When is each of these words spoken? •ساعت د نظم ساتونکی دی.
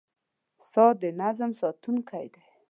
•ساعت 0.69 0.95
د 1.01 1.05
نظم 1.21 1.51
ساتونکی 1.61 2.25
دی. 2.33 2.45